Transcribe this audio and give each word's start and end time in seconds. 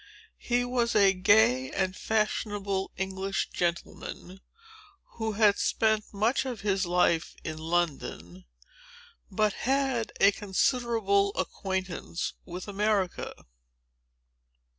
He 0.39 0.65
was 0.65 0.95
a 0.95 1.13
gay 1.13 1.69
and 1.69 1.95
fashionable 1.95 2.89
English 2.97 3.49
gentleman, 3.53 4.41
who 5.17 5.33
had 5.33 5.59
spent 5.59 6.05
much 6.11 6.43
of 6.43 6.61
his 6.61 6.87
life 6.87 7.35
in 7.43 7.59
London, 7.59 8.45
but 9.29 9.53
had 9.53 10.11
a 10.19 10.31
considerable 10.31 11.33
acquaintance 11.35 12.33
with 12.45 12.67
America. 12.67 13.35